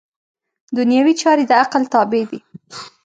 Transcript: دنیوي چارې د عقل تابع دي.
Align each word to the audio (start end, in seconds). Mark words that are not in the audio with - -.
دنیوي 0.77 1.13
چارې 1.21 1.43
د 1.47 1.51
عقل 1.61 1.83
تابع 1.93 2.23
دي. 2.29 2.39